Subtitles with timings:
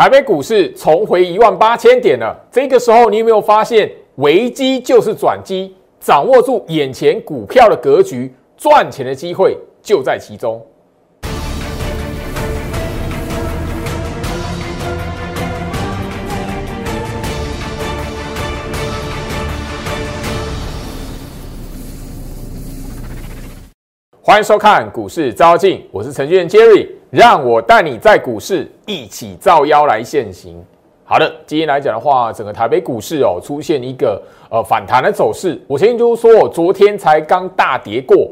[0.00, 2.34] 台北股市重回一万八千点了。
[2.50, 5.76] 这个时候，你有没有发现危机就是转机？
[6.00, 10.58] 掌握住眼前股票的格局，赚钱的机会就在其中。
[24.22, 30.62] 欢迎收看股市招镜，我是程序员 Jerry，让我带你在股市一起造妖来现行。
[31.04, 35.58] 好的，今天来讲的话，整个台北股市哦出现一个呃反弹的走势。
[35.66, 38.28] 我相信就是说，昨天才刚大跌过，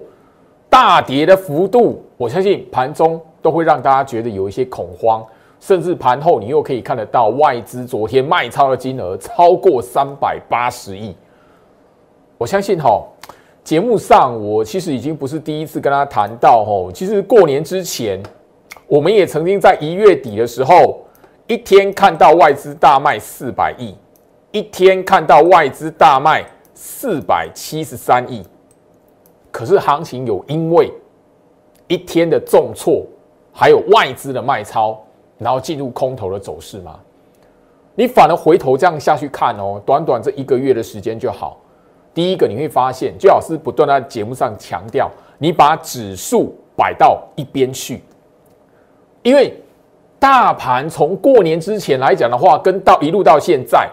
[0.69, 5.25] 大跌的幅度，我相信盘中都会让大家觉得有一些恐慌，
[5.59, 11.17] 甚至盘后你又可以看得到外资昨天卖超的金额超过三百八十亿。
[12.37, 13.03] 我相信哈。
[13.69, 16.91] 节目上，我其实已经不是第一次跟他谈到吼。
[16.91, 18.19] 其实过年之前，
[18.87, 21.01] 我们也曾经在一月底的时候，
[21.47, 23.95] 一天看到外资大卖四百亿，
[24.53, 28.43] 一天看到外资大卖四百七十三亿。
[29.51, 30.91] 可是行情有因为
[31.89, 33.05] 一天的重挫，
[33.53, 34.99] 还有外资的卖超，
[35.37, 36.99] 然后进入空头的走势吗？
[37.95, 41.59] 你反而回头这样下去看哦，短短这一个月的时间就好。
[42.19, 48.03] 第一个你会发现，最老师不断在节目上强调，你把指数摆到一边去，
[49.23, 49.55] 因为
[50.19, 53.89] 大盘从过年之前来讲的话，跟到一路到现在，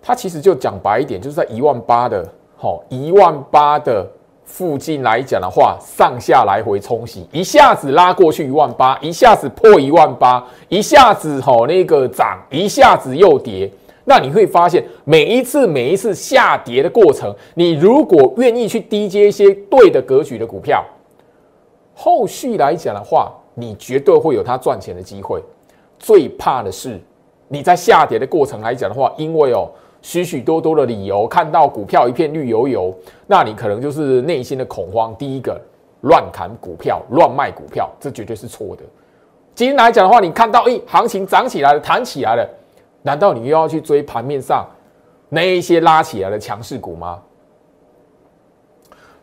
[0.00, 4.10] 它其实就讲白一点，就是在一万八的，好一万八的
[4.46, 13.70] 附近来讲的话，上下来回冲洗，一下子拉过去一万八，一下子破一万八，一下子吼那个涨，一下子又跌。
[14.04, 20.84] 那你会发现，每一次每一次下跌的过程，你如果愿意去低接一些对的格局的股票，
[21.94, 25.42] 后续来讲的话，你绝对会有它赚钱的机会。
[25.98, 27.00] 最怕的是
[27.48, 29.70] 你在下跌的过程来讲的话，因为哦
[30.02, 32.94] 许许多多的理由，看到股票一片绿油油，
[33.26, 35.14] 那你可能就是内心的恐慌。
[35.16, 35.58] 第一个，
[36.02, 38.82] 乱砍股票、乱卖股票，这绝对是错的。
[39.54, 42.46] 今天来讲的话，你看到诶，行情涨起来了，弹起来了。
[43.06, 44.66] 难道你又要去追盘面上
[45.28, 47.20] 那一些拉起来的强势股吗？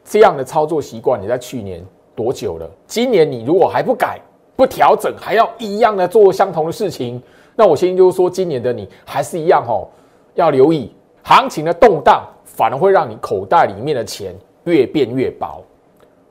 [0.05, 1.83] 这样的操作习惯你在去年
[2.15, 2.69] 多久了？
[2.85, 4.19] 今年你如果还不改、
[4.55, 7.19] 不调整，还要一样的做相同的事情，
[7.55, 9.89] 那我先就说，今年的你还是一样哦，
[10.35, 10.93] 要留意
[11.23, 15.63] 行情的动荡，反而会让你口袋里面的钱越变越薄。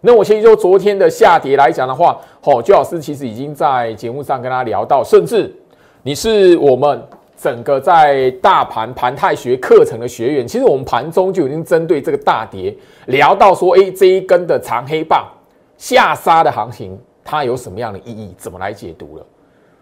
[0.01, 5.53] 那我先就昨天的下跌来讲的话，哦，周老师其实已经在节目上跟他聊到，甚至
[6.05, 7.03] 你是我们。
[7.41, 15.27] 整个在大盘盘态学课程的学员，其实我们盘中就已经针对这个大跌聊到说，哎，这一根的长黑棒
[15.79, 18.35] 下杀的行情，它有什么样的意义？
[18.37, 19.25] 怎么来解读了？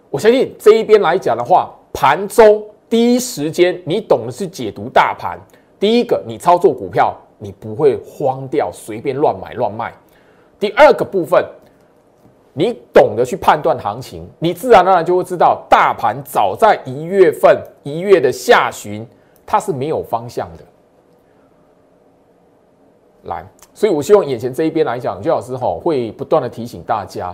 [0.08, 5.36] 我相信这一边来讲的话，盘中第一时间你懂得去解读大盘，
[5.80, 9.92] 第一个你操作股票，你不会慌掉，随便乱买乱卖。
[10.60, 11.44] 第二个部分。
[12.52, 19.06] 你懂得去判断行情，你自然而然就会知道，大盘早在一月份一月的下旬，
[19.46, 20.64] 它是没有方向的。
[23.24, 23.44] 来，
[23.74, 27.32] 所以我希望眼前这一边来讲，周老师哈会不断的提醒大家，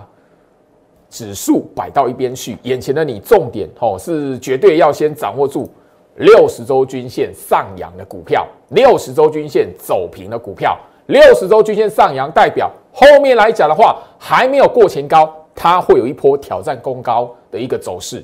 [1.09, 5.69] 指数摆到一边去，眼前的你重点哦是绝对要先掌握住
[6.17, 10.77] 六十周均线上扬的股票，六十周均线走平的股票。
[11.07, 18.23] 六十周均线上扬，代表后面来讲的话，还没有过前高，它会有一波挑战攻高的一个走势。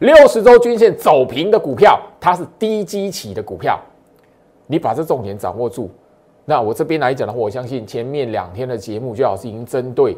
[0.00, 3.78] 六十周均线走平的股票，它是低基期的股票，
[4.66, 5.88] 你把这重点掌握住。
[6.44, 10.16] 那我这边来讲的话，我相信前面两天的节目，最好是已经针对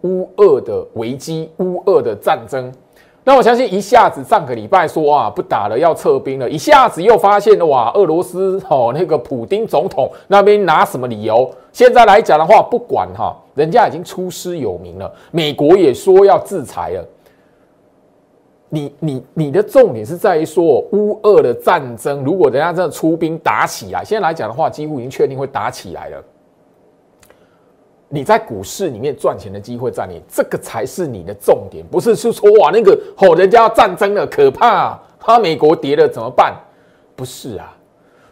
[0.00, 2.72] 乌俄的危机、乌俄的战争。
[3.30, 11.48] 那我相信一下子上个礼拜说啊不打了要撤兵了，一下子又发现哇俄罗斯哦那个普丁总统那边拿什么理由？
[11.70, 17.04] 现在来讲的话，不管哈，人家已经出师有名了，美国也说要制裁了。
[18.68, 26.20] 你你你的重点是在于说乌俄的战争，如果人家真的出兵打起来，现在来讲的话，几乎已经确定会打起来了。
[28.12, 36.52] 你在股市里面赚钱的机会在你，这个才是你的重点，不是是说哇那个吼人家要战争了可怕，他美国跌了怎么办？
[37.14, 37.72] 不是啊，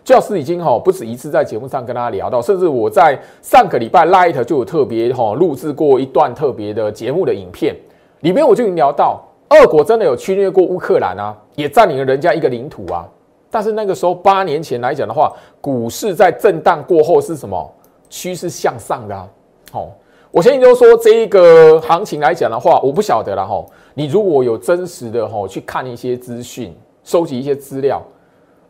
[0.03, 7.77] 教师已经吼不止一次在节目上跟大家聊到，甚至我在上个礼拜 Light 就有特别吼录制过一段特别的节目的影片，
[8.23, 13.07] 里面我就已经聊到，俄国真的有侵略过乌克兰啊，也占领了人家一个领土啊，
[13.49, 17.75] 但是那个时候八年前来讲的话，股市在震荡过后是什么
[18.11, 19.29] 趋势向上的？
[19.71, 19.89] 好，
[20.31, 23.65] 我相信就是说这一个行情来讲的话，我不晓得了哈。
[23.95, 26.75] 你如果有真实的吼去看一些资讯，
[27.05, 28.03] 收集一些资料，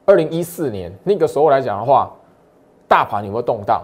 [0.05, 2.11] 二零一四年那个时候来讲的话，
[2.87, 3.83] 大盘有没有动荡？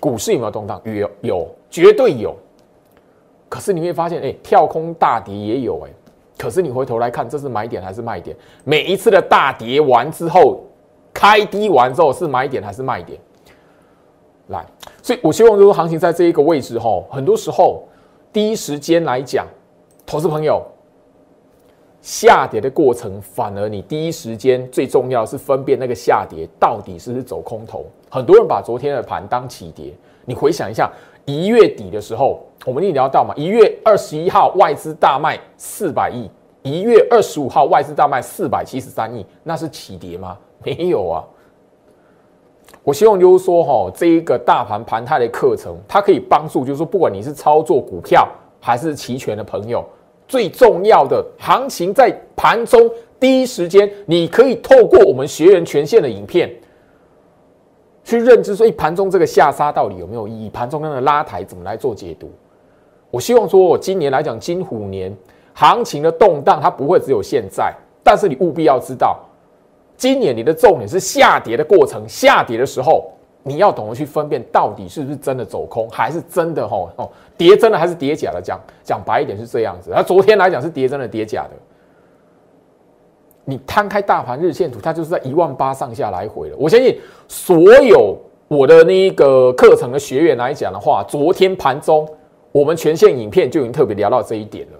[0.00, 0.80] 股市有没有动荡？
[0.84, 2.34] 有，有，绝对有。
[3.48, 5.90] 可是你会发现，哎，跳空大跌也有，哎。
[6.36, 8.36] 可是你回头来看，这是买点还是卖点？
[8.62, 10.60] 每一次的大跌完之后，
[11.12, 13.18] 开低完之后是买点还是卖点？
[14.48, 14.64] 来，
[15.02, 17.82] 所以我希望就是行情在这一个位置吼，很多时候
[18.32, 19.46] 第一时间来讲，
[20.04, 20.62] 投资朋友
[22.00, 27.84] 下跌的过程，反而你第一时间最重要是分辨那个下跌到底是不是走空头。
[28.10, 29.92] 很多人把昨天的盘当起跌，
[30.24, 30.90] 你回想一下。
[31.26, 36.26] 一月底的时候，我们一聊到嘛，一月二十一号外资大卖四百亿，
[36.62, 40.38] 一月二十五号外资大卖四百七十三亿，那是起跌吗？
[40.64, 41.22] 没有啊。
[42.88, 48.26] 我希望就是说，哈，这一个大盘盘态的课程，它可以帮助，就是说，不管你是操作股票
[48.62, 49.84] 还是期权的朋友，
[50.26, 52.90] 最重要的行情在盘中
[53.20, 56.50] 第一时间，你可以透过我们学员权限的影片。
[58.02, 60.48] 去认知说，一盘中这个下杀到底有没有意义？
[60.48, 62.30] 盘中那个拉抬怎么来做解读？
[63.10, 65.14] 我希望说，我今年来讲金虎年
[65.52, 67.70] 行情的动荡，它不会只有现在。
[68.02, 69.18] 但是你务必要知道，
[69.98, 73.10] 今年你的重点是下跌的过程，下跌的时候，
[73.42, 78.40] 你要懂得去分辨到底是不是真的走空，还是真的吼哦跌真的还是跌假的？
[78.40, 79.90] 讲讲白一点是这样子。
[79.92, 81.50] 那昨天来讲是跌真的跌假的。
[83.44, 86.56] 你摊开大盘日线图，它就是在一万八上下来回了。
[86.58, 86.96] 我相信
[87.26, 88.16] 所有
[88.46, 92.08] 我的那个课程的学员来讲的话，昨天盘中
[92.52, 94.78] 我们全线影片就已经特别聊到这一点了，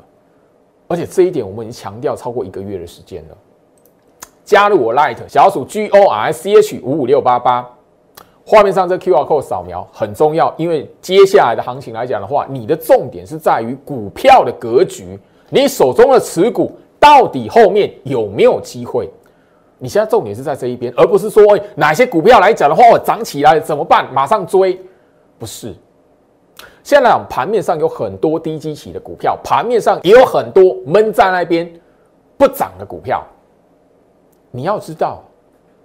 [0.86, 3.36] 而且这一点我们已经强调超过一个月的时间了。
[4.48, 7.68] 加入我 Light 小鼠 G O R C H 五五六八八，
[8.46, 15.18] 画面上这 Q R code 扫描很重要，因为接下来的行情来讲的话，你的重点是在于股票的格局，
[15.50, 16.74] 你手中的持股。
[16.98, 19.08] 到底后面有没有机会？
[19.78, 24.10] 你现在重点是在这一边，而不是说哎哪些股票来讲的话，我涨起来怎么办？
[24.14, 24.80] 马上追？
[25.38, 25.74] 不是。
[26.82, 31.70] 现在盘面上有很多低基期的股票，盘面上也有很多闷在那边
[32.38, 33.22] 不涨的股票。
[34.50, 35.22] 你要知道，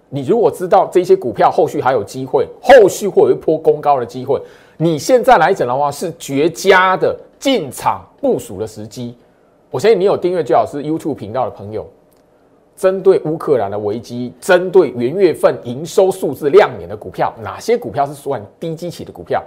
[0.09, 4.41] 你如果知道这些股票后续还有机会，后续会有一波攻高的机会，
[4.77, 9.15] 你现在来讲的话是绝佳的进场部署的时机。
[9.69, 11.85] 我相信你有订阅最老师 YouTube 频道的朋友，
[12.75, 19.43] 针对乌克兰的危机，针对元月份营收数字亮眼的股票，哪些股票是算低基期的股票？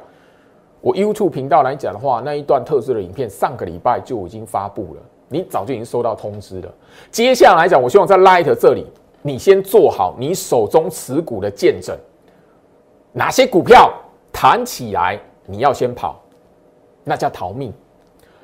[0.80, 6.74] 我 YouTube 频道来讲的话，那一段特殊的影片上个礼拜就已经发布了，你早就已经收到通知了。
[7.10, 8.86] 接下来讲，我希望在 Light 这里，
[9.26, 11.98] 你先做好你手中持股的见证，
[13.10, 13.92] 哪些股票
[14.32, 16.22] 弹起来你要先跑，
[17.02, 17.72] 那叫逃命。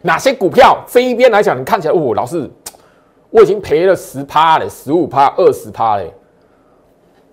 [0.01, 2.51] 哪些股票这一边来讲，你看起来哦，老师，
[3.31, 6.13] 我已经赔了十趴了，十五趴、二十趴嘞。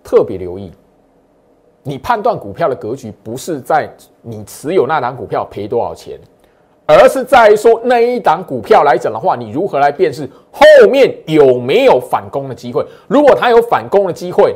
[0.04, 0.72] 特别留意，
[1.82, 3.90] 你判断股票的格局不是在
[4.22, 6.20] 你持有那档股票赔多少钱，
[6.90, 12.84] 而是在于说那一档股票来讲的话，你如何来辨识后面有没有反攻的机会？
[13.08, 14.56] 如果它有反攻的机会，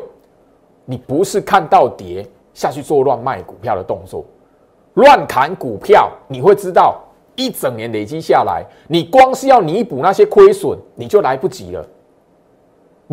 [0.84, 2.26] 你不是看到跌
[2.56, 4.26] 下去做乱卖股票的动作，
[4.96, 7.00] 乱砍股票，你会知道。
[7.36, 11.84] 一整年累积下来，你光是要弥补那些亏损，你就来不及了。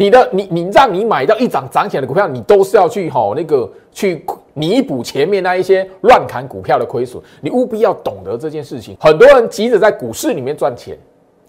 [0.00, 7.22] 你的你你让你买到一涨涨起来的股票，你都是要去吼那个去弥补前面那一些乱砍股票的亏损。
[7.42, 8.96] 你务必要懂得这件事情。
[8.98, 10.96] 很多人急着在股市里面赚钱，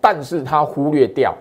[0.02, 1.34] 但是他忽略掉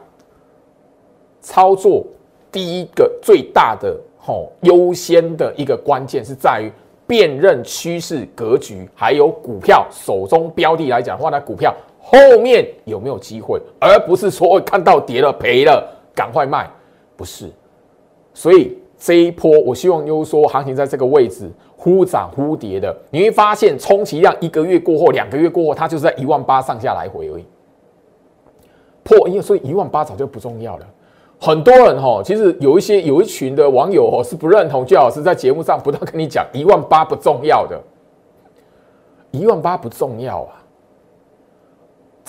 [1.41, 2.07] 操作
[2.53, 6.71] 第一个最大的吼优先的一个关键是在于。
[7.09, 16.71] 辨认趋势格局，还有股票手中标的来讲的话，那股票后面有没有机会，而不是说看到跌了赔了赶快卖，
[17.21, 17.51] 不是。
[18.33, 27.45] 所以这一波，我希望就是说，行情在这个位置忽涨忽跌的，你会发现充其量一个月过后、两个月过后，它就是在一万八上下来回而已。
[29.05, 30.87] 破，因为所以一万八早就不重要了。
[31.39, 37.79] 很多人哈，其实有一些有一群的网友哦是不认同，最老师在节目上不断跟你讲一万八不重要的，
[39.31, 40.60] 一万八不重要啊。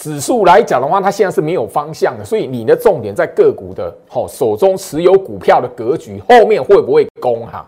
[0.01, 7.63] 指数来讲的话，它现在是没有方向的，所以你的重点在个股的哈手中持有股票的格局后面会不会攻哈？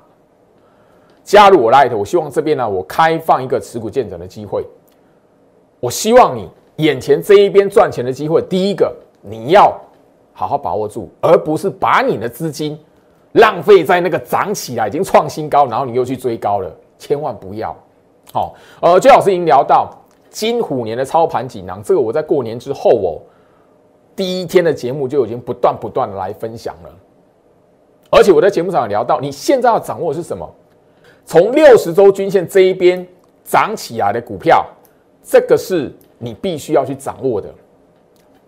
[1.24, 4.66] 加入我 Light，我希望这边呢我开放一个持股见证的机会，
[5.80, 9.80] 我希望你眼前这一边赚钱的机会，第一个你要。
[10.36, 12.76] 好好把握住，而不是把你的资金
[13.34, 17.76] 浪费在那个涨起来已经创新高，然后你又去追高了，千万不要。
[18.34, 19.92] 好，呃，周老师已经聊到
[20.34, 23.22] 金虎年的操盘锦囊，这个我在过年之后哦，
[24.16, 26.90] 第一天的节目就已经不断不断的来分享了，
[28.10, 30.50] 而且我在节目上有聊到，你现在要掌握的是什么？
[31.24, 33.08] 从六十周均线这一边
[33.44, 34.66] 涨起来的股票，
[35.22, 37.48] 这个是你必须要去掌握的。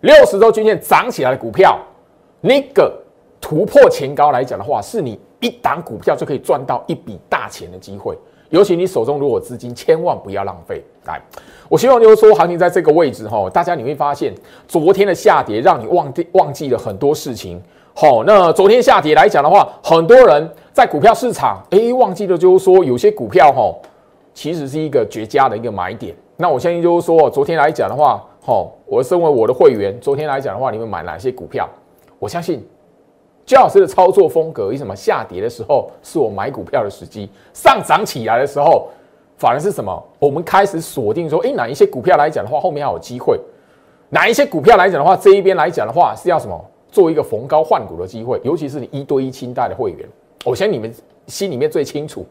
[0.00, 1.78] 六十周均线涨起来的股票，
[2.40, 2.92] 那个
[3.40, 8.18] 突破前高来讲的话，是你一档股票就可以赚到一笔大钱的机会。
[8.50, 10.82] 尤其你手中如果资金，千万不要浪费。
[11.04, 11.20] 来，
[11.68, 14.34] 我希望就是说，行情在这个位置哈，大家你会发现，
[14.66, 17.60] 昨天的下跌让你忘记忘记了很多事情。
[17.94, 23.74] 好，那昨天下跌来讲的话，很多人在股票市场，哎，忘记了就是说，有些股票哈，
[24.34, 26.14] 其实是一个绝佳的一个买点。
[26.36, 31.68] 那我相信就是说，昨天来讲的话，哈，我身为我的会员，昨天来讲的话，你们买哪些股票？
[32.18, 32.66] 我相信。
[33.46, 37.30] 焦老师的操作风格，为什么下跌的时候是我买股票的时机？
[37.54, 38.88] 上涨起来的时候，
[39.38, 40.04] 反而是什么？
[40.18, 43.38] 我们开始锁定说，诶，哪一些股票来讲的话，后面还有机会；
[44.10, 46.60] 哪一些股票来讲的话，这一边来讲的话是要什么？
[46.90, 48.40] 做一个逢高换股的机会。
[48.42, 50.08] 尤其是你一对一清代的会员，
[50.44, 50.92] 我相信你们
[51.28, 52.26] 心里面最清楚。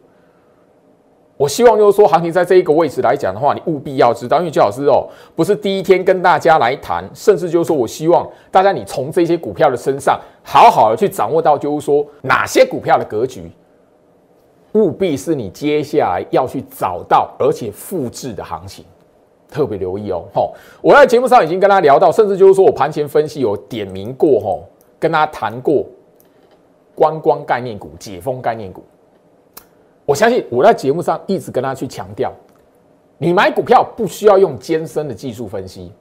[1.37, 13.51] 我希望就是说，行情在这一个位置来讲的话，你务必要知道，因为焦老师哦，不是第一天跟大家来谈，甚至就是说我希望大家你从这些股票的身上，好好的去掌握到，就是说哪些股票的格局，
[14.71, 18.85] 务必是你接下来要去找到而且复制的行情，
[19.49, 20.23] 特别留意哦。
[20.33, 24.63] 吼，我在节目上已经跟他聊到，甚至就是说我盘前分析有点名过，吼，
[24.97, 25.85] 跟他谈过
[26.95, 28.81] 观光概念股、解封概念股。
[30.05, 32.31] 我相信我在节目上一直跟他去强调，
[33.17, 35.91] 你买股票不需要用艰深的技术分析。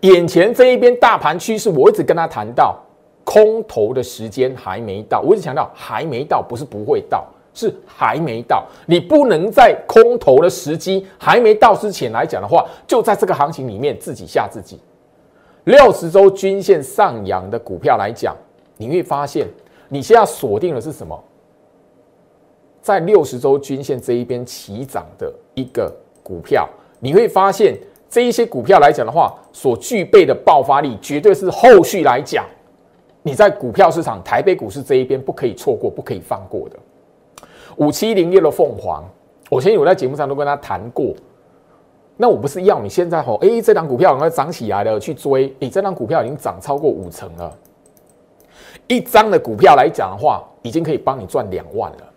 [0.00, 2.76] 眼前这一边大盘趋势，我一直跟他谈到，
[3.24, 5.20] 空头的时间还没到。
[5.20, 7.24] 我一直强调还没到，不是不会到，
[7.54, 8.66] 是还没到。
[8.86, 14.80] 你不能在空头的时机还没到之前来讲的话，就在这个行情里面自己吓自己。
[15.64, 18.34] 六十周均线上扬的股票来讲，
[18.78, 19.46] 你会发现
[19.88, 21.22] 你现在锁定的是什么？
[22.82, 25.90] 在六十周均线这一边起涨的一个
[26.22, 27.78] 股票，你会发现
[28.10, 32.44] 这一些股票来讲的话，所具备的爆发力，绝对是后续来讲，
[33.22, 36.76] 你在股票市场台北股市这一边不可以错过、不可以放过的。
[37.76, 39.02] 五七零六的凤凰，
[39.48, 41.14] 我前有在节目上都跟他谈过。
[42.16, 47.56] 那我不是要你现在吼，哎，这张股票赶快涨起来了去追，你这张股票已经涨超过五成了，
[48.88, 52.11] 一张的股票来讲的话，已经可以帮你赚两万了。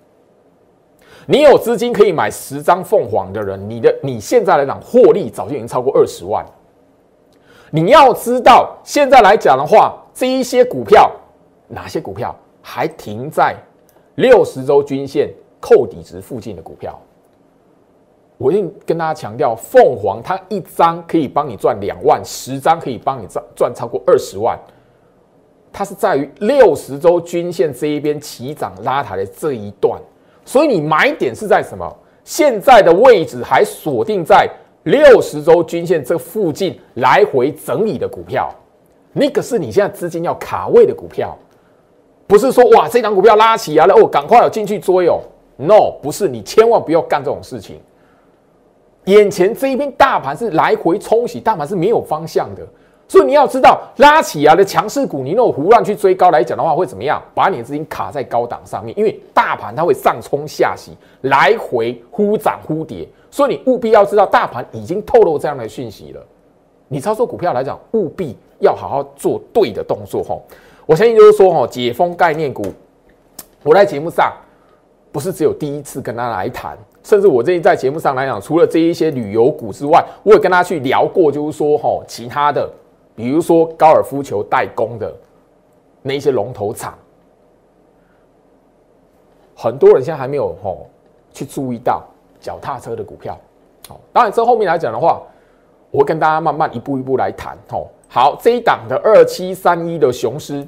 [1.28, 6.46] 你有资金可以买十张凤凰的人，你的你现在来讲获利早就已经超过二十万。
[7.72, 11.12] 你要知道，现在来讲的话，这一些股票
[11.68, 13.56] 哪些股票还停在
[14.16, 16.98] 六十周均线扣底值附近的股票？
[18.38, 24.60] 我一定跟大家强调，凤凰它一张可以帮你赚两万，十张可以帮你赚赚超过二十万。
[25.74, 30.00] 它是在于六十周均线这一边起涨拉抬的这一段。
[30.46, 31.94] 所以你买点是在什么？
[32.24, 34.50] 现在的位置还锁定在
[34.84, 38.50] 六十周均线这附近来回整理的股票，
[39.14, 41.38] 那个是你现在资金要卡位的股票，
[42.26, 45.20] 不是说哇这张股票拉起来了哦，赶快要进去追哦。
[45.58, 47.80] No，不是，你千万不要干这种事情。
[49.06, 52.68] 眼前这一边大盘是来回冲洗，大盘是没有方向的。
[53.08, 57.22] 所以你要知道，拉起来的强势股，你那种胡乱去追高来讲的话，会怎么样？
[57.36, 63.08] 把你的资金卡在高档上面，因为大盘它会上冲下洗，来回忽涨忽跌。
[63.30, 66.26] 所以你务必要知道，大盘已经透露这样的讯息了。
[66.88, 70.36] 你操作股票来讲，务必要好好做对的动作哈。
[70.88, 72.66] 我相信就是说哈，解封概念股，
[73.62, 74.34] 我在节目上
[75.12, 82.68] 不是只有第一次跟他来谈，甚至我这在节目上来讲，除了这一些旅游股之外，我也跟他去聊过，就是说哈，其他的。
[83.16, 85.16] 比如说高尔夫球代工的
[86.02, 86.94] 那些龙头厂，
[89.56, 90.88] 很多人现在还没有吼
[91.32, 92.04] 去注意到
[92.42, 93.40] 脚踏车的股票。
[93.90, 95.22] 哦，当然这后面来讲的话，
[95.92, 97.58] 我会跟大家慢慢一步一步来谈。
[97.70, 100.68] 吼，好，这一档的二七三一的雄狮，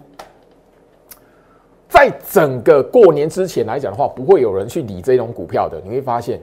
[1.89, 5.82] 在整个过年之前来讲的话，不会有人去理这种股票的。
[5.84, 6.39] 你会发现。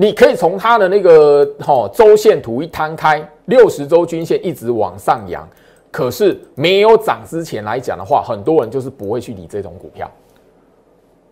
[0.00, 5.46] 你可以从它的那个哈周线图一摊开，六十周均线一直往上扬，
[5.90, 10.10] 可是没有涨之前来讲的话，很多人就是不会去理这种股票。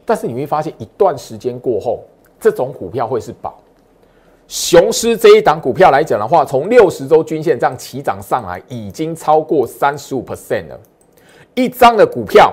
[0.05, 2.01] 但是你会发现，一段时间过后，
[2.39, 3.59] 这种股票会是宝。
[4.49, 10.79] 雄狮这一档股票来讲的话，从六十周均线这样起涨上来，已经超过三十五 percent 了。
[11.55, 12.53] 一张的股票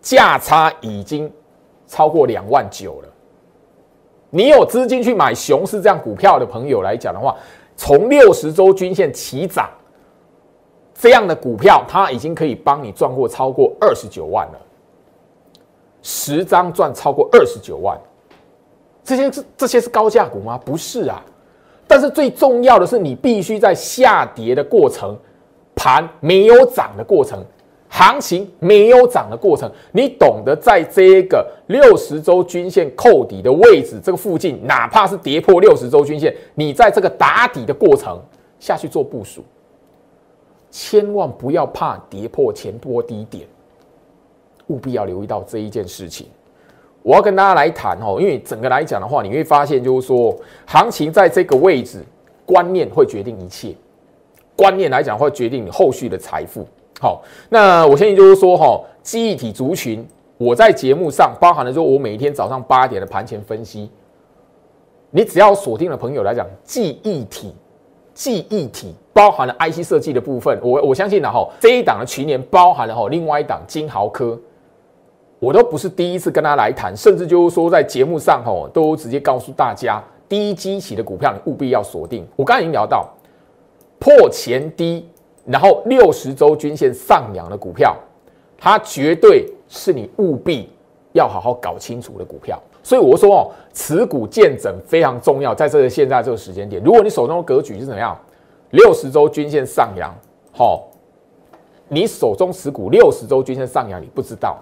[0.00, 1.28] 价差已经
[1.88, 3.08] 超过两万九了。
[4.30, 7.36] 你有资金去买熊市这样股票的朋友来讲的话，
[7.76, 9.70] 从六十周均线起涨
[10.94, 14.58] 这样的股票，它已经可以帮你赚过超过二十九万了。
[16.02, 17.98] 十张赚超过二十九万，
[19.02, 20.58] 这些这这些是高价股吗？
[20.64, 21.22] 不是啊。
[21.86, 25.16] 但是最重要的是，你必须在下跌的过程、
[25.74, 27.42] 盘没有涨的过程、
[27.88, 38.20] 行情没有涨的过程，你懂得在这个六十周均线扣底的位置这个附近，哪怕是跌破六十周均线，你在这个打底的过程
[38.60, 39.42] 下去做部署，
[40.70, 43.46] 千万不要怕跌破前波低点。
[44.66, 46.26] 务必要留意到这一件事情，
[47.02, 52.04] 我要跟大家来谈哦，因为整个来讲的话，你会发现就是说，行情在这个位置，
[52.44, 53.74] 观念会决定一切，
[54.54, 56.68] 观念来讲会决定你后续的财富。
[57.00, 63.90] 好，那我相信就是说哈，记忆体族群，我在节目上包含了说，我每一天早上八点的盘前分析，
[65.10, 67.54] 你只要锁定的朋友来讲，记忆体，
[68.14, 74.38] 记忆体包含了 IC 设计的部分，我我相信呢哈，这一档的去年包含了哈，另外一档金豪科。
[75.40, 82.26] 我都不是第一次跟他来谈，甚至就是说在节目上吼，都直接告诉大家，低基期的股票你务必要锁定。
[82.34, 83.08] 我刚才已经聊到
[84.00, 85.06] 破前低，
[85.50, 87.96] 然后六十周均线上扬的股票，
[88.58, 90.68] 它绝对是你务必
[91.12, 92.60] 要好好搞清楚的股票。
[92.82, 98.16] 所以我说哦，持股见整非常重要，在这个现在这个时间点，如果你手中的格局是怎么样，
[98.70, 100.14] 六十周均线上扬，
[100.52, 100.88] 好，
[101.88, 104.58] 你手中持股六十周均线上扬，你不知道。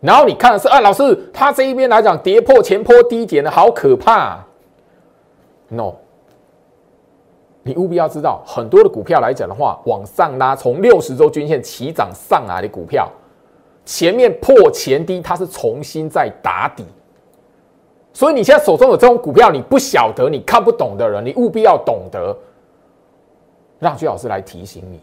[0.00, 4.44] 然后你看的是啊，老师，他这一边来讲跌破前坡低点的好可怕。
[5.68, 5.94] No，
[7.66, 13.10] 你务必要知道，很多的股票来讲的话，往上拉，从六十周均线起涨上来的股票，
[13.84, 16.84] 前面破前低，它是重新再打底。
[18.12, 22.34] 所以你现在手中有这种股票，你不晓得，你看不懂的人，你务必要懂得，
[23.80, 25.00] 让薛老师来提醒你，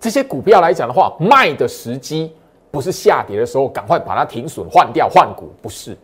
[0.00, 2.34] 这些股票来讲的话，卖的时机。
[2.70, 5.96] 不是下跌的时候赶快把它停损换掉换股，不是。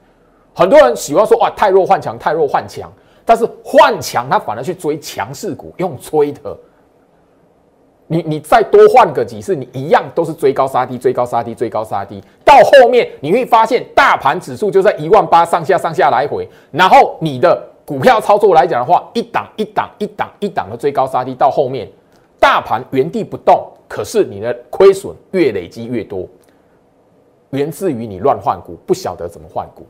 [0.54, 2.88] 很多人喜欢说哇太弱换强太弱换强，
[3.30, 6.58] 但是换强他反而去追强势股用追的。
[8.08, 21.88] 你你再多换个几次，你一样都是追高杀低追高杀低追高杀低，到后面你会发现大盘指数就在一万八上下上下来回，然后你的股票操作来讲的话，一档一档一档一档的追高杀低，到后面
[22.40, 26.26] 大盘原地不动，可是你的亏损越累积越多。
[27.50, 29.86] 源自于你乱换股，不晓得怎么换股。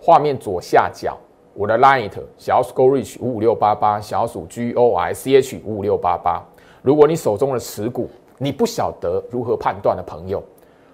[0.00, 1.18] 画面左下角，
[1.54, 6.42] 我的 Line 小鼠 Go Reach 五五六八八，小鼠 G O I C H 五五六八八。
[6.82, 8.08] 如果你手中的持股
[8.38, 10.42] 你不晓得如何判断的朋友，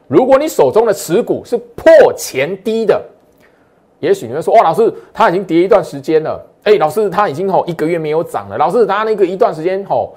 [0.08, 3.00] 如果你手中的持股是破前低的，
[4.00, 8.58] 也许你会说：“哦，老师，它已经跌一段时间了。”哎，老师，它已经吼一个月没有涨了。
[8.58, 10.16] 老师，它那个一段时间吼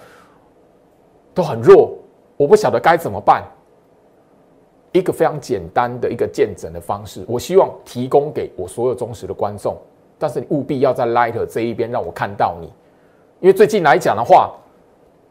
[1.34, 1.95] 都很弱，
[2.36, 3.43] 我不晓得该怎么办。
[4.91, 9.78] 一个非常简单的一个见证的方式，我希望提供给我所有忠实的观众。
[10.19, 12.67] 但是你务必要在 Light 这一边让我看到你，
[13.39, 14.51] 因为最近来讲的话，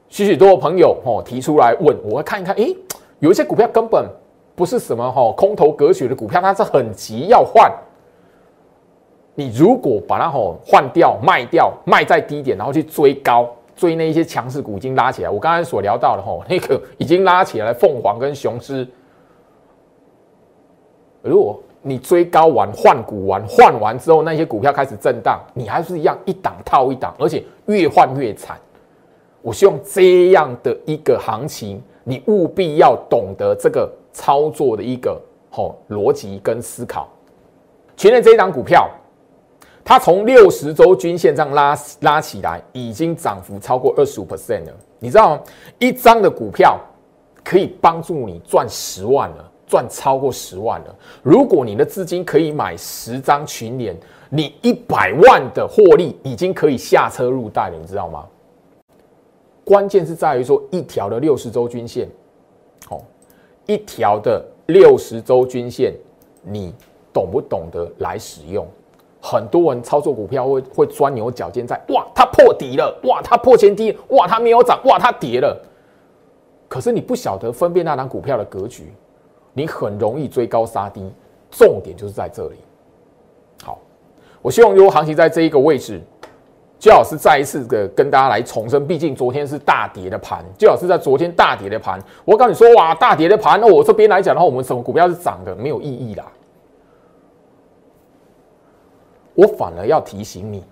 [0.09, 2.75] 许许多朋友哦提出来问，我会看一看，诶，
[3.19, 4.09] 有一些股票根本
[4.57, 7.71] 不是什么哈空头格局的股票，它是很急要换。
[9.35, 18.85] 你如果把它吼换掉、卖掉、卖在低点，然后去追高追那一些强势股已经拉起来，我刚才所聊到的吼那个已经拉起来，凤凰跟雄狮。
[21.23, 28.59] 如果你追高完换股完换完之后，那些股票开始震荡，你还是一样一档套一档，而且越换越惨。
[29.41, 37.09] 我希望这样的一个行情，你务必要懂得这个操作的一个好逻辑跟思考。
[37.97, 38.91] 前面这一档股票，
[39.85, 44.73] 它从六十周均线上拉拉起来，已经涨幅超过二十五 percent 了。
[44.99, 45.43] 你知道吗？
[45.79, 46.79] 一张的股票
[47.45, 49.48] 可以帮助你赚十万了。
[49.69, 50.97] 赚超过十万了。
[51.23, 53.95] 如果你的资金可以买十张群联，
[54.31, 58.27] 你一百万的获利已经可以下车入袋了，你知道吗？
[59.65, 62.09] 关键是在于说一条的六十周均线，
[62.89, 63.01] 哦，
[63.67, 65.93] 一条的六十周均线，
[66.43, 66.73] 你
[67.13, 68.67] 懂不懂得来使用？
[69.21, 75.61] 很多人操作股票会会钻牛角尖，在哇，它破底了，哇，它破前低，哇，它没有涨，哇，它跌了。
[76.69, 78.93] 可是你不晓得分辨那张股票的格局。
[79.59, 81.13] 你很容易追高杀低，
[81.51, 82.57] 重点就是在这里。
[83.65, 83.77] 好，
[84.41, 86.01] 我希望如果行情在这一个位置，
[86.79, 88.87] 最好是再一次的跟大家来重申。
[88.87, 92.01] 毕竟昨天是大跌的盘，最好是在昨天大跌的盘。
[92.25, 96.25] 我告诉你说，哇，大跌的盘，那我这边来讲的话，我们什么股票是涨的，没有意义啦。
[99.35, 100.65] 我反而要提醒你，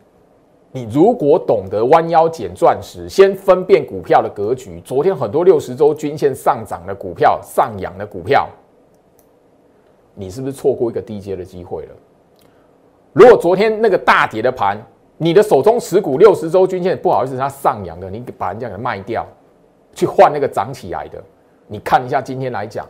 [0.70, 4.80] 你如果懂得弯腰捡钻石，先分辨股票的格局。
[4.84, 8.48] 昨天很多六十周均线上涨的股票、上扬的股票，
[10.18, 11.94] 你是不是错过一个低阶的机会了？
[13.12, 14.76] 如果昨天那个大跌的盘，
[15.18, 19.26] 你的手中持股六十周均线不好意思，它上扬的，你把人家给卖掉，
[19.94, 21.22] 去换那个涨起来的，
[21.66, 22.86] 你看一下今天来讲，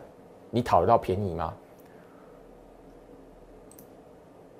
[0.49, 1.53] 你讨得到便宜吗？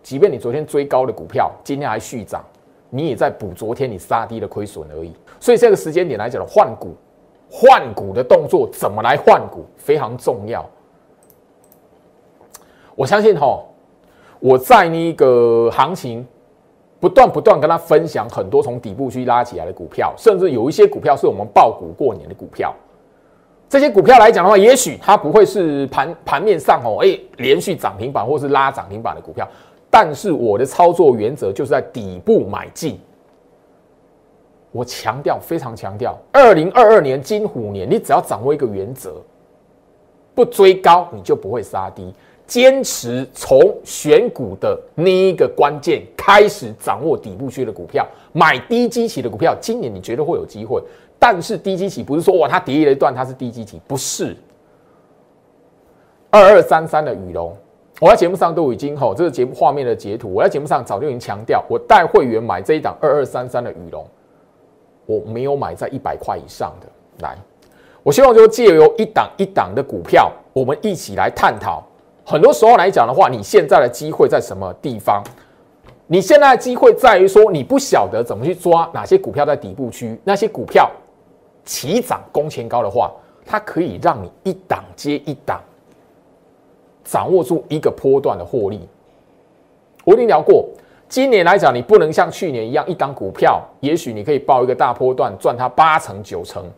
[0.04, 2.44] 即便你昨天追高的股票，今天还续涨。
[2.90, 6.96] 你也在补昨天你杀低的亏损而已，所以这个时间点来讲换股，
[7.52, 10.66] 换股的动作怎么来换股非常重要。
[12.98, 13.64] 我相信哈，
[14.40, 16.26] 我在那个行情
[17.00, 22.74] 不断不断跟他分享很多从底部去拉起来的股票，甚至有一些股票是我们爆股过年的股票。
[23.70, 29.48] 这些股票来讲的话，也许它不会是盘盘面上哦，哎连续涨停板或是拉涨停板的股票。
[29.92, 33.00] 但是我的操作原则就是在底部买进。
[34.72, 39.22] 我强调，非常强调，二零二二年金虎年，你只要掌握一个原则，
[40.34, 42.12] 不追高，你就不会杀低。
[42.48, 49.54] 坚持从选股的那一个关键开始，掌握底部区的股票，买低基期的股票。
[49.60, 50.82] 今年你觉得会有机会，
[51.20, 54.36] 但是低基期不是说哇，它跌了一段，它是低基期，不是。
[56.30, 57.56] 二二三三的羽龙。
[58.00, 60.32] 我在节目上都已经吼，这个节目画面的截图。
[60.34, 64.06] 我在节目上早就已经强调，我带会员买这一档二二三三的羽龙，
[65.06, 66.88] 我没有买在一百块以上的。
[67.26, 67.36] 来，
[68.04, 71.84] 我希望就借由一档一档的股票，我们一起来探讨。
[72.30, 75.24] 很多时候来讲的话，你现在的机会在什么地方？
[76.08, 80.92] 你现在的机会在于说，你不晓得怎么去抓哪些股票在底部区，那些股票
[81.64, 83.14] 起涨攻前高的话，
[83.46, 85.62] 它可以让你一档接一档。
[87.06, 88.86] 掌握住一个波段的获利，
[90.04, 90.68] 我已经聊过。
[91.08, 96.70] 今年来讲，你不能像去年一样，一档股票，也许你可以报一个大波段赚它八成九成。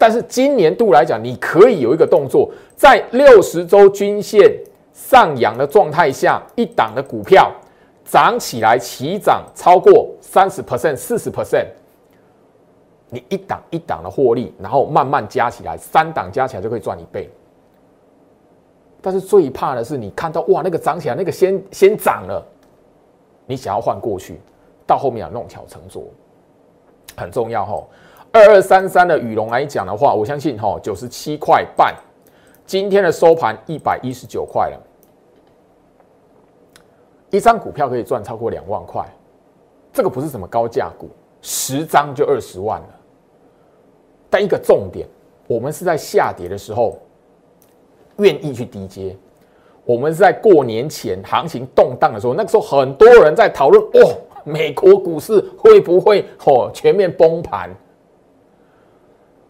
[0.00, 4.50] 但是今年度来讲，你可以有一个动作，在六十周均线
[4.94, 7.52] 上扬的状态下，一档的股票
[8.02, 11.66] 涨起来，起涨超过三十 percent、四十 percent，
[13.10, 17.28] 你一档一档的获利，然后慢慢加起来，三档加起来就可以赚一倍。
[19.02, 22.42] 但是最怕的是，你看到哇，那个涨起来，那个先先涨了，
[23.44, 24.40] 你想要换过去，
[24.86, 26.04] 到后面啊弄巧成拙，
[27.18, 27.84] 很重要哦。
[28.32, 31.94] 二二三三的羽龙来讲的话，我相信哈九十七块半，
[32.64, 34.80] 今天的收盘一百一十九块了，
[37.30, 39.04] 一张股票可以赚超过两万块，
[39.92, 41.08] 这个不是什么高价股，
[41.42, 42.88] 十张就二十万了。
[44.28, 45.08] 但一个重点，
[45.48, 46.98] 我们是在下跌的时候。
[48.16, 49.16] 愿意去低接，
[49.82, 54.14] 我们是在过年前行情动荡的时候，那个时候很多人在讨论哦，
[54.44, 57.70] 美国股市会不会哦全面崩盘？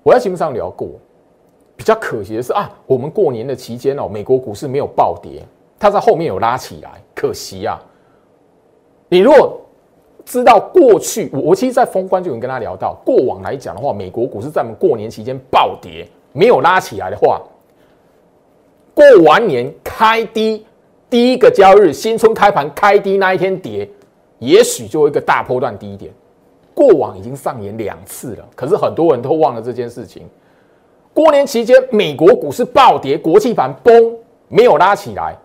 [0.03, 0.89] 我在节目上聊过，
[1.77, 5.43] 比较可惜的是啊，我们过年的期间哦，美国股市没有暴跌，
[5.79, 7.79] 它在后面有拉起来，可惜啊。
[9.09, 9.61] 你如果
[10.25, 17.43] 知道过去，我我其实，在封关就已经跟他聊到，过往来讲的话，美国股市在我们过年期间暴跌，没有拉起来的话。
[18.95, 20.65] 过完年开低，
[21.09, 23.89] 第一个交易日新春开盘开低那一天跌，
[24.39, 26.13] 也许就一个大波段低点。
[26.75, 30.29] 过往已经上演两次了，可是很多人都忘了这件事情。
[31.13, 34.17] 过年期间，美国股市暴跌，国际盘崩，
[34.49, 35.37] 没有拉起来，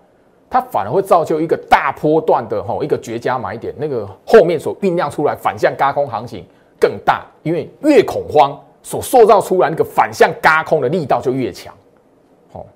[0.49, 3.73] 它反而会造就一个大波段的吼一个绝佳买点。
[3.77, 6.45] 那个后面所酝酿出来反向嘎空行情
[6.79, 11.73] 更大，因为越恐慌所塑造出来那个反向嘎空的力道就越强。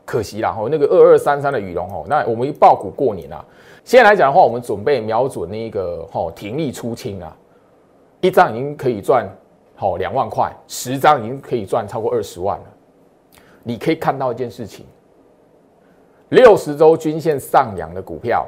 [0.04, 3.46] 可惜啦，吼，那个二二三三的羽龙，吼，那我们一爆股过年啊。
[3.86, 7.34] 现在来讲的话，我们准备瞄准那个，吼，停利出清啊，
[8.22, 9.28] 一张已经可以赚，
[9.76, 12.66] 好两万块，十张已经可以赚超过二十万了。
[13.64, 14.86] 你可以看到一件事情，
[16.30, 18.48] 六十周均线上扬的股票，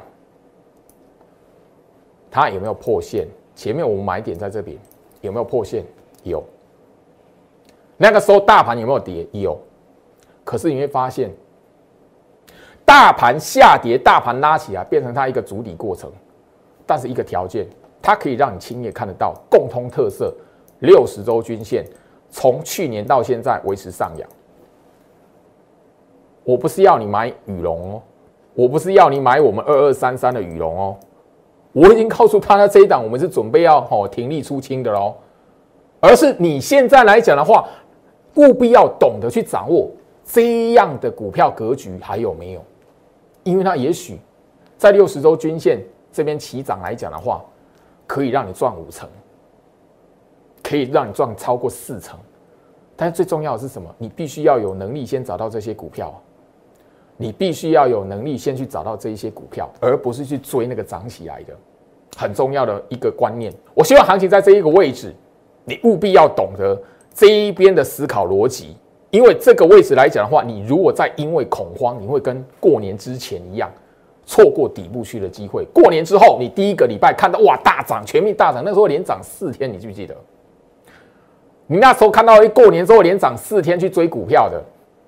[2.30, 3.28] 它有没有破线？
[3.56, 4.78] 前面我们买点在这边，
[5.22, 5.84] 有没有破线？
[6.24, 6.44] 有。
[7.98, 9.28] 那个时候大盘有没有跌？
[9.32, 9.60] 有。
[10.44, 11.32] 可是你会发现，
[12.84, 16.12] 大盘下跌，大盘拉起来，变成它一个主底过程。
[16.86, 17.68] 但是一个条件，
[18.02, 20.34] 它可以让你轻易看得到共通特色：
[20.80, 21.86] 六十周均线
[22.30, 24.28] 从去年到现在维持上扬。
[26.44, 28.02] 我不是要你买羽绒哦，
[28.56, 30.98] 我不是要你买我们二二三三的羽绒哦，
[31.72, 35.14] 我已经告诉他，那这一档我们是准备要哦停利出清的喽。
[36.00, 37.68] 而是你现在来讲的话，
[38.36, 39.90] 务必要懂得去掌握。
[40.24, 42.64] 这样的股票格局还有没有？
[43.44, 44.20] 因为它也许
[44.78, 45.80] 在六十周均线
[46.12, 47.44] 这边起涨来讲的话，
[48.12, 49.08] 可以让你赚五成，
[50.62, 52.20] 可以让你赚超过四成。
[52.94, 53.90] 但是最重要的是什么？
[53.98, 56.14] 你必须要有能力先找到这些股票，
[57.16, 61.54] 你必须要有能力先去找到这一些股票，而不是去追那个涨起来的。
[62.18, 63.54] 很重要的一个观念。
[63.74, 65.16] 我希望行情在这一个位置，
[65.64, 66.78] 你务必要懂得
[67.16, 68.76] 这一边的思考逻辑。
[69.10, 73.72] 因为这个位置来讲的话，你如果再因为恐慌，你会跟过年之前一样，
[74.26, 75.66] 错过底部区的机会。
[75.74, 80.16] 过年之后，你第一个礼拜看到哇大涨，全面大涨，那时候连涨四天，你记不记得？
[81.68, 84.62] 你那时候看到一过年之后连涨四天去追股票的，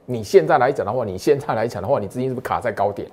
[0.06, 3.08] 你现在来讲的话，你现在来讲的话，你资金是不是卡在高点？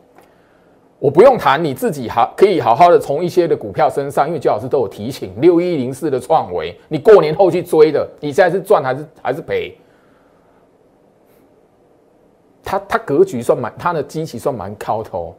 [0.99, 9.75] 我不用谈，你自己好可以好好的从一些的股票身上，因为焦老师都有提醒，六一零四的创维，你过年后去追的，你现在是赚还是还是赔？
[12.63, 15.35] 它它格局算蛮，它的机器算蛮高头。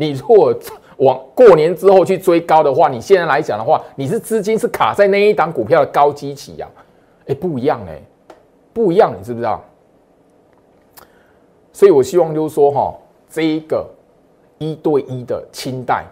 [0.00, 0.54] 你如果
[0.96, 6.66] 往过年之后去追高的话，你现在来讲的话，你是资金是卡在那一档股票的高基期呀？
[7.26, 8.00] 哎，不一样哎，
[8.72, 9.62] 不一样，你知不知道？
[11.70, 12.94] 所以我希望就是说哈，
[13.28, 13.86] 这一个
[14.56, 16.06] 一对一的清代，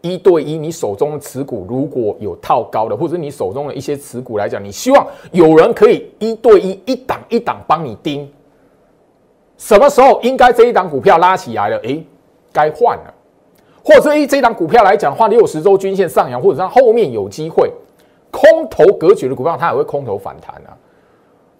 [0.00, 8.26] 一对一，你手中的持股如果有套高的，或者你手中的一些持股来讲，你希望有人可以一对一一档一档帮你盯。
[9.58, 11.76] 什么时候应该这一档股票拉起来了？
[11.78, 12.02] 诶，
[12.56, 13.14] 该换了，
[13.84, 17.70] 或者以这一档股票来讲的话，六十周均线上扬，或者它后面有机会
[18.30, 20.72] 空头格局的股票，它也会空头反弹啊。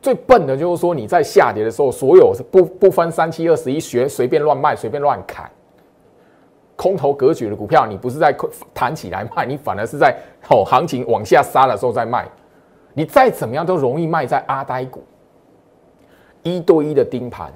[0.00, 5.50] 最笨的就是说你在下跌的时候，所有不不分三七二十一学随便乱卖，随便乱砍。
[6.74, 8.35] 空头格局的股票，你不是在
[8.72, 10.16] 弹起来卖，你反而是在
[10.48, 12.26] 哦行情往下杀的时候再卖。
[12.94, 15.04] 你再怎么样都容易卖在阿呆股，
[16.42, 17.52] 一对一的盯盘。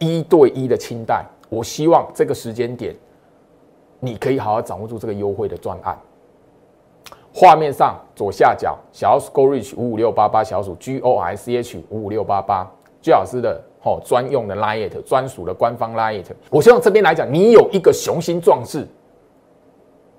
[0.00, 2.94] 一对一的清代，我希望这个时间点，
[4.00, 5.98] 你可以好好掌握住这个优惠的专案。
[7.32, 12.68] 画面上左下角小鼠 Go Reach 五五六八八小鼠 G O I C H 五五六八八，
[13.00, 16.24] 居老师的哦专用的 Line 专属的官方 Line。
[16.50, 18.86] 我希望这边来讲，你有一个雄心壮志，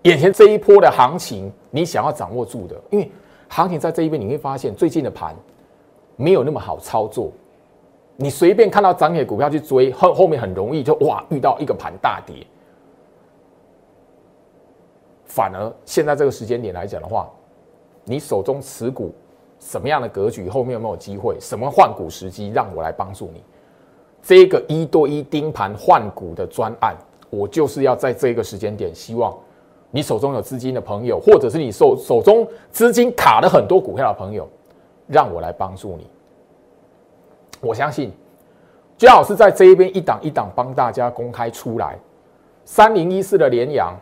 [0.04, 3.12] 眼前这一波的行情，你想要掌握住的，因为
[3.50, 5.36] 行情在这一边，你会发现最近的盘
[6.16, 7.32] 没有那么好操作。
[8.22, 12.46] 你随便看到涨跌股票去追，后后面很容易就哇遇到一个盘大跌。
[15.24, 17.30] 反而现在这个时间点来讲的话，
[18.04, 19.14] 你手中持股
[19.58, 21.38] 什么样的格局，后面有没有机会？
[21.40, 23.42] 什么换股时机，让我来帮助你。
[24.22, 26.94] 这个一对一盯盘换股的专案，
[27.30, 29.34] 我就是要在这个时间点，希望
[29.92, 34.46] 你手中有资金的朋友，或者是你手手中资金卡了很多股票的朋友，
[35.08, 36.06] 让我来帮助你。
[37.62, 38.12] 我相信，
[38.98, 41.98] 最好是在这一边一档一档帮大家公开出来。
[42.64, 43.94] 三零一四的联阳，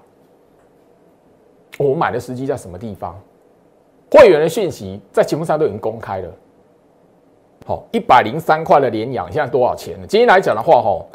[1.77, 3.17] 我们买的时机在什么地方？
[4.11, 6.29] 会员的讯息在节目上都已经公开了。
[7.65, 10.05] 好，一百零三块的联阳现在多少钱呢？
[10.07, 11.05] 今天来讲的话，哈，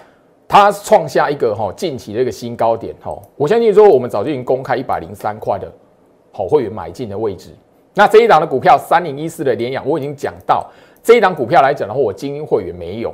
[0.48, 2.94] 它创下一个哈近期的一个新高点。
[3.00, 5.70] 哈，我相信说我们早就已经公开一百零三块的
[6.33, 7.50] 好会员买进的位置。
[7.94, 10.66] 那这一档的股票三零一四的联阳，我已经讲到。
[11.03, 13.12] 这一档股票来讲的话，我精英会员没有，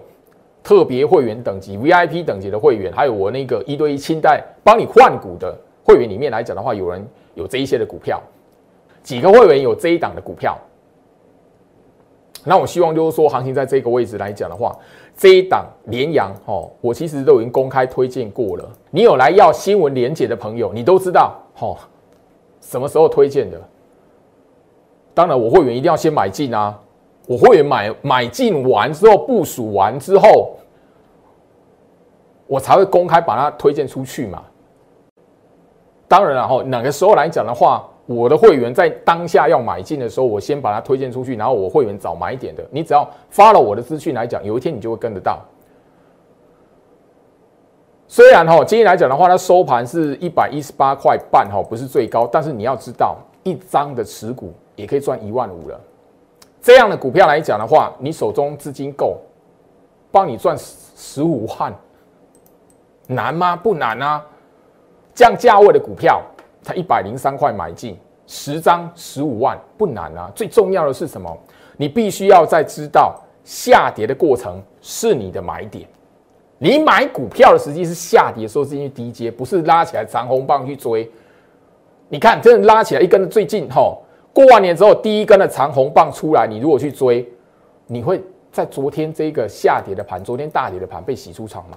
[0.62, 8.22] 特别会员等级、VIP 等级的会员，还有我那个一对一清代帮你换股的会员里面来讲的话，有人有这一些的股票，
[9.02, 10.56] 几个会员有这一档的股票。
[12.44, 14.76] 那我希望就是说，行情在这个位置来讲的话，
[15.16, 18.70] 这一档连阳哦，我其实都已经公开推荐过了。
[18.90, 21.76] 你有来要新闻连结的朋友，你都知道哦，
[22.60, 23.60] 什么时候推荐的？
[25.14, 26.78] 当然，我会员一定要先买进啊。
[27.28, 30.56] 我会买买进完之后部署完之后，
[32.46, 34.42] 我才会公开把它推荐出去嘛。
[36.08, 45.38] 当然了哈，哪个时候来讲的话，我的会员在当下要买进的时候，我先把它推荐出去，然后我会员早买点的，你只要发了我的资讯来讲，有一天你就会跟得到。
[48.06, 55.78] 虽然哈，今天来讲的话，它收盘是一百一十八块半哈，不是最高，但是你要知道，一张的持股也可以赚一万五了。
[56.60, 59.18] 这样的股票来讲的话，你手中资金够，
[60.10, 61.72] 帮你赚十五万，
[63.06, 63.56] 难吗？
[63.56, 64.24] 不难啊。
[65.14, 66.22] 降价位的股票，
[66.62, 70.30] 它一百零三块买进，十张十五万，不难啊。
[70.34, 71.36] 最重要的是什么？
[71.76, 75.88] 你必须要在知道下跌的过程是你的买点。
[76.58, 81.08] 你买股票的时机是下跌的时候进去低阶，不是拉起来长红棒去追。
[82.08, 83.96] 你看，真的拉起来一根，最近哈。
[84.38, 87.28] 过完年之后，第一根的长红棒出来，你如果去追，
[87.88, 88.22] 你会
[88.52, 91.76] 在昨天这个下跌的盘，昨天大跌的盘被洗出场吗？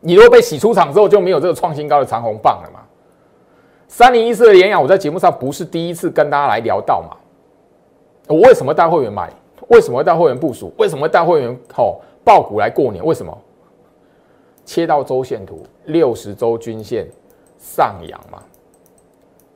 [0.00, 2.80] 你如果被洗出场之后，就没有这个创新高的长红棒了嘛？
[3.88, 7.16] 三零一四的联阳，我在节目上不是第一次跟大家来聊到嘛？
[8.26, 9.32] 我为什么带会员买？
[9.68, 10.70] 为什么带会员部署？
[10.76, 13.02] 为什么带会员吼爆股来过年？
[13.02, 13.34] 为什么？
[14.66, 17.08] 切到周线图，六十周均线
[17.58, 18.42] 上扬嘛？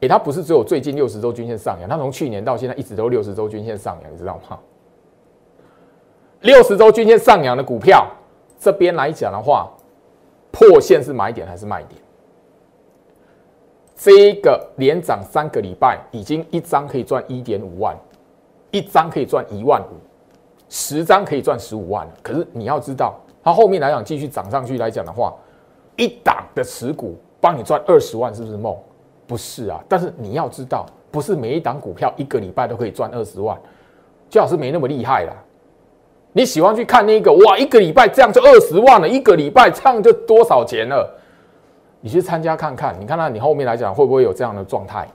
[0.01, 4.59] 诶，它不是只有最近六十周均线上扬，它从去年到现在一直都六十周均线上扬，你知道吗？
[6.41, 8.07] 六十周均线上扬的股票，
[8.59, 9.71] 这边来讲的话，
[10.53, 11.99] 破线是买点还是卖点？
[13.97, 17.97] 这个连涨三个礼拜，已经一张可以赚一点五万，
[18.73, 19.95] 一张可以赚一万五，
[20.69, 25.33] 十张可以赚十五万可是你要知道，它后面来讲继续涨上去来讲的话，
[25.97, 28.77] 一档的持股帮你赚二十万，是不是梦？
[29.27, 29.83] 不是啊。
[29.89, 33.59] 但是你要知道，不是每一档股票一个礼拜都可以赚二十万，
[34.29, 35.33] 最好是没那么厉害啦。
[36.33, 41.09] 你喜欢去看那个哇，一个礼拜这样就二十万了，一个礼拜这样就多少钱了？
[42.01, 45.09] 你去参加看看，你看看你后面来讲会不会有这样的状态？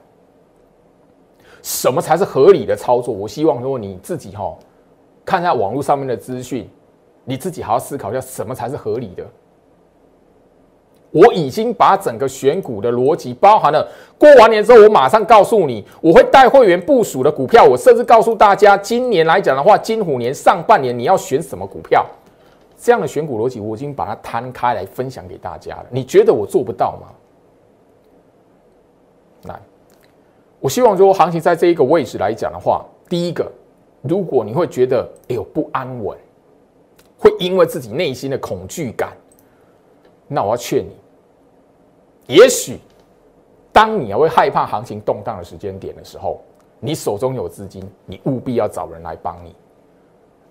[1.61, 3.13] 什么才是合理的操作？
[3.13, 4.57] 我希望说你自己哈
[5.25, 6.69] 看一下网络上面的资讯，
[7.25, 9.25] 你自己还要思考一下什么才是合理的。
[11.11, 13.87] 我已经把整个选股的逻辑包含了。
[14.17, 17.63] 过完年之后，我马上告诉你，我会带会员部署的股票。
[17.63, 22.05] 我甚至告诉大家，今年来讲的话，金虎年上半年你要选什么股票？
[22.81, 25.85] 这样的选股逻辑，我已经把它摊开来分享给大家了。
[25.89, 27.07] 你觉得我做不到吗？
[29.45, 29.59] 来，
[30.59, 33.51] 我希望说，行情在这一个位置来讲的话，第一个，
[34.01, 36.17] 如果你会觉得哎呦不安稳，
[37.17, 39.11] 会因为自己内心的恐惧感。
[40.31, 42.77] 那我要劝你，也许
[43.73, 46.39] 当你会害怕行情动荡的时间点的时候，
[46.79, 49.55] 你手中有资金，你务必要找人来帮你。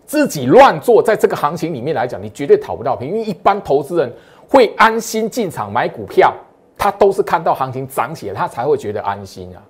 [0.04, 3.14] 自己乱做，在这个行情里面来讲，你绝对讨不到便宜。
[3.14, 4.12] 因为一般投资人
[4.48, 6.34] 会安心进场买股票，
[6.76, 9.62] 他都是看到行情涨起来，他才会觉得安心啊。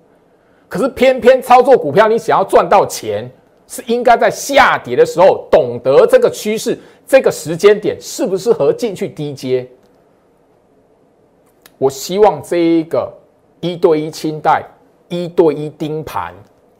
[0.67, 3.29] 可是偏偏操作股票，你想要赚到钱，
[3.67, 9.69] 是应该在下跌的时候，懂得这个趋势，这个时间点适不适合进去低阶。
[11.79, 13.11] 我希望这一个
[13.61, 14.63] 一对一清代、
[15.07, 16.33] 一对一盯盘、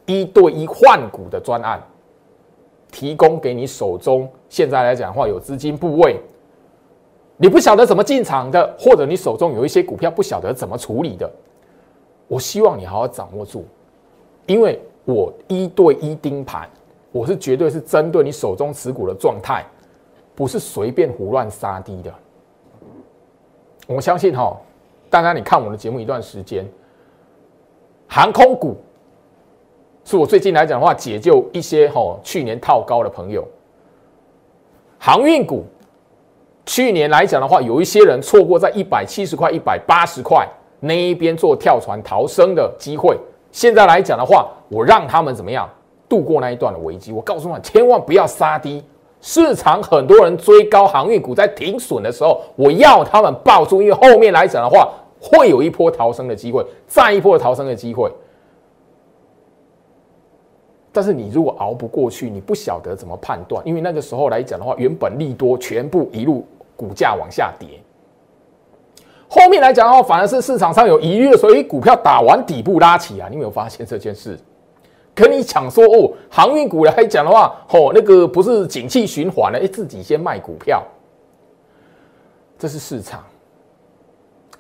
[0.06, 1.82] 一对一换股的专案，
[2.92, 6.20] 提供给你手中现在来讲的话有资金部位，
[7.38, 11.32] 你不晓得怎么进场的，或者你手中有一些股票不晓得怎么处理的，
[12.28, 13.66] 我希望你好好掌握住，
[14.48, 16.70] 因为我一对一盯盘，
[17.14, 19.66] 我是绝对是针对你手中持股的状态，
[20.36, 22.14] 不是随便胡乱杀低的。
[23.88, 24.58] 我相信哈。
[25.10, 26.66] 大家，你看我的节目一段时间，
[28.08, 28.78] 航空股
[30.06, 33.48] 是我最近来讲的话，解救一些吼去年套高的朋友。
[35.00, 35.66] 航运股
[36.66, 40.48] 去年来讲的话，有一些人错过在一百七十块、一百八十块
[40.80, 43.18] 那一边做跳船逃生的机会。
[43.52, 45.68] 现在来讲的话，我让他们怎么样
[46.08, 47.12] 度过那一段的危机？
[47.12, 48.84] 我告诉你，千万不要杀低。
[49.22, 58.10] 市场很多人追高航运股，在停损的时候，我要他们抱住，因为后面来讲的话，会有一波逃生的机会，再一波逃生的机会。
[60.92, 67.68] 但是你如果熬不过去，你不晓得怎么判断，因为那个时候来讲的话，原本利多全部一路股价往下跌，
[69.28, 74.40] 后面来讲的话，反而是市场上有疑虑，所以股票打完底部拉起啊，你有没有发现这件事？
[75.20, 80.82] 跟你讲说哦，航运股来讲的话，哦，那个不是景气循环了，哎，自己先卖股票，
[82.58, 83.22] 这是市场。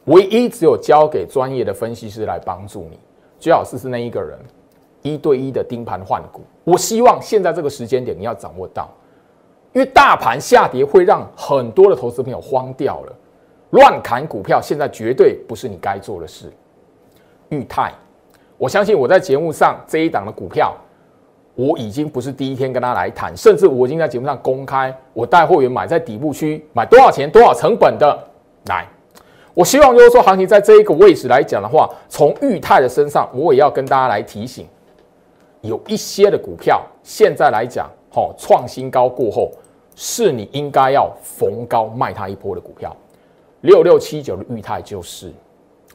[0.06, 3.00] 唯一只有交给专业的分析师来帮助你，
[3.39, 4.38] 最好是是那一个人
[5.02, 6.41] 一对一的盯盘换股。
[6.65, 8.89] 我希望现在这个时间点你要掌握到，
[9.72, 13.15] 因为大盘下跌会让很多的投资朋友慌掉了，
[13.69, 16.52] 乱砍股票现在绝对不是你该做的事。
[17.50, 17.93] 裕泰。
[18.60, 20.76] 我相信我在节目上这一档的股票，
[21.56, 28.28] 我已经不是第一天跟他来谈，甚至我已经在节目上公开，我带货员买在底部区，买多少钱、多少成本的
[28.65, 28.86] 来。
[29.54, 34.68] 我希望就是说，行情在这一个位置来讲的话，从裕泰的身上，我也要跟大家来提醒，
[35.62, 39.51] 有一些的股票现在来讲，好创新高过后，
[39.95, 42.93] 是你应该要逢高卖它一波的股票。
[43.62, 45.32] 六六七九的裕泰就是，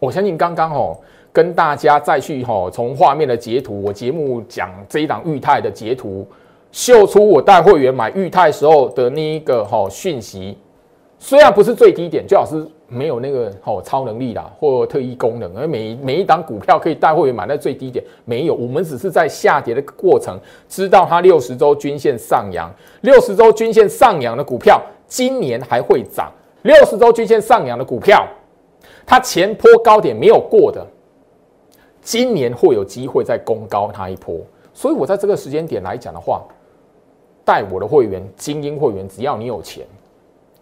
[0.01, 0.97] 我相信刚刚哦。
[1.35, 6.25] 跟大家再去哈，从画面的截图，我节目讲这一档裕泰的截图，
[6.71, 10.57] 秀出我带会员买裕泰时候的那一个哈讯息。
[11.19, 18.55] 虽然不是最低点，最好是没有那个哈超能力啦，或特异功能，而每每一档股票可以带会员买在最低点，没有。
[18.55, 26.31] 我们只是在下跌的过程，知道它六十周均线上扬，六十周均线上扬的股票今年还会涨。
[26.63, 28.25] 六十周均线上扬的股票，
[29.05, 30.87] 它前坡高点没有过的。
[32.05, 34.39] 今年会有机会再攻高它一波。
[34.73, 36.43] 所以我在这个时间点来讲的话，
[37.45, 39.87] 带我的会员精英会员，只要你有钱，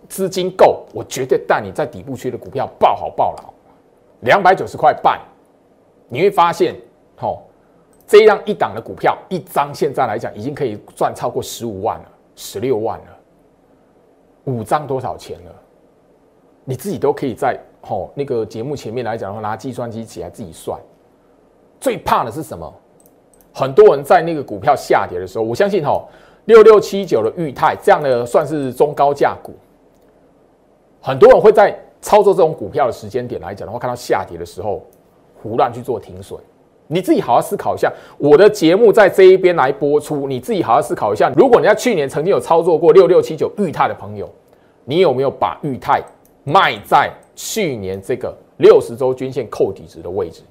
[0.08, 3.52] 资金够，我绝对带你在底部区的股票爆好爆牢，
[4.20, 5.20] 两百九十块半，
[6.08, 6.76] 你会发现，
[7.20, 7.38] 哦，
[8.06, 13.18] 这样一档的股票一张现在来讲已经可以赚超过十五万了，十六万了，
[14.44, 15.52] 五张多少钱了？
[16.64, 20.78] 你自己都可以在哦那个节目前面来讲的话，拿计算机起来自己算。
[21.82, 22.72] 最怕的是什么？
[23.52, 26.00] 很多人在那个股票下跌的时候，我相信哈，
[26.44, 29.52] 六六七九的裕泰这样的算是中高价股，
[31.00, 34.86] 很多人会在操作这种股票的时间点来讲的话，看到下跌的时候，
[35.42, 36.40] 胡乱去做停损。
[36.86, 44.30] 你自己好好思考一下，我的节目在这一边来播出，你自己好好思考一下，如果你在去年曾经有操作过六六七九裕泰的朋友，
[44.84, 46.00] 你有没有把裕泰
[46.44, 50.42] 卖在去年这个六十周均线扣底值的位置？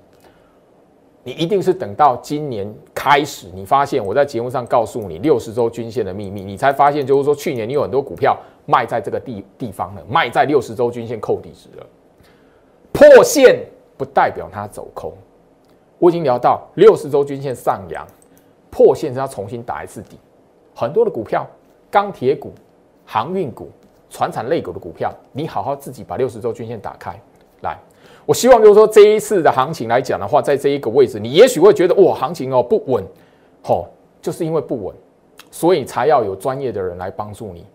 [1.24, 11.86] 你一定是等到今年开始，你发现我在节目上告诉你六十周均线的秘密，你才发现就是说去年你有很多股票卖在这个地地方了，卖在六十周均线扣底值了。
[12.92, 13.64] 破线
[13.98, 15.14] 不代表它走空，
[16.00, 18.06] 我已经聊到六十周均线上扬，
[18.72, 20.18] 破线是要重新打一次底。
[20.76, 21.46] 很多的股票，
[21.92, 22.52] 钢铁股、
[23.06, 23.70] 航运股、
[24.10, 27.16] 船产类股的股票，你好好自己把六十周均线打开
[27.62, 27.78] 来。
[28.26, 33.04] 我希望就是说这一次的行情来讲的话，在这一个位置，你也许会觉得哇，行情哦不稳，
[33.64, 33.88] 吼，
[34.22, 34.96] 就是因为不稳，
[35.50, 37.66] 所以才要有专业的人来帮助你。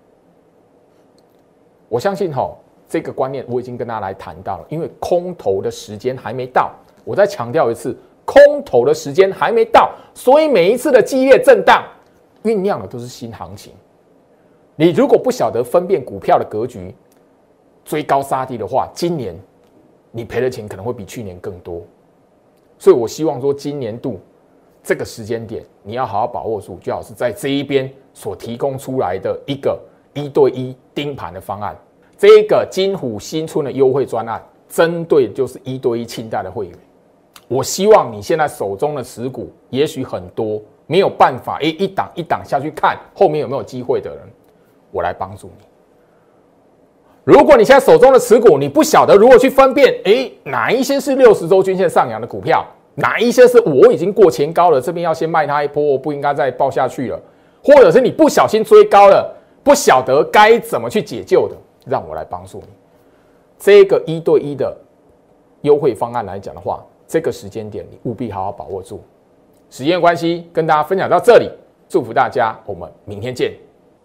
[1.88, 6.72] 我相信吼，这个观念我已经跟大家来谈到了，因为空头的时间还没到，
[7.04, 11.84] 我再强调一次，空头的时间还没到，所以每一次的激烈震荡
[12.44, 13.72] 酝酿的都是新行情。
[14.76, 16.94] 你如果不晓得分辨股票的格局，
[17.84, 19.36] 追高杀低的话，今年。
[20.10, 21.82] 你赔的钱可能会比去年更多，
[22.78, 24.18] 所以我希望说，今年度
[24.82, 29.78] 这个时间点，你要好好把握住，最好是在这一边所提供出来的一个
[30.14, 31.76] 一对一盯盘的方案。
[32.16, 36.78] 这个金虎新春的优惠专案，针对就是一对一清代的会员。
[37.48, 44.20] 我希望你现在手中的持股，也许很多没有办法，诶，一档一档下去看后面有没有机会的人，
[44.90, 45.64] 我来帮助你。
[47.26, 52.64] 如果你现在手中的持股，你不晓得如何去分辨，诶，哪一些是六十周均线上扬的股票，
[52.94, 57.20] 哪一些是我已经过前高了，这边要先卖它一波，我不应该再报下去了，
[57.64, 59.28] 或者是你不小心追高了，
[59.64, 62.68] 不晓得该怎么去解救的，让我来帮助你。
[63.58, 64.72] 这个一对一的
[65.62, 69.02] 优惠方案来讲的话，这个时间点你务必好好把握住。
[69.68, 71.50] 时间关系，跟大家分享到这里，
[71.88, 73.52] 祝福大家，我们明天见。